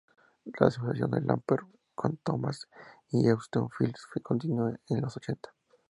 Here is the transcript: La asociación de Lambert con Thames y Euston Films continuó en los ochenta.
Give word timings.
La 0.45 0.65
asociación 0.65 1.11
de 1.11 1.21
Lambert 1.21 1.63
con 1.93 2.17
Thames 2.17 2.67
y 3.11 3.27
Euston 3.27 3.69
Films 3.69 4.07
continuó 4.23 4.73
en 4.89 4.99
los 4.99 5.15
ochenta. 5.15 5.53